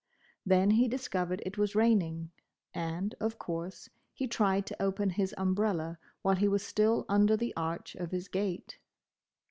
Then 0.47 0.71
he 0.71 0.87
discovered 0.87 1.43
it 1.45 1.59
was 1.59 1.75
raining, 1.75 2.31
and, 2.73 3.13
of 3.19 3.37
course, 3.37 3.87
he 4.15 4.25
tried 4.27 4.65
to 4.65 4.81
open 4.81 5.11
his 5.11 5.35
umbrella 5.37 5.99
while 6.23 6.33
he 6.37 6.47
was 6.47 6.65
still 6.65 7.05
under 7.07 7.37
the 7.37 7.53
arch 7.55 7.93
of 7.93 8.09
his 8.09 8.27
gate. 8.27 8.79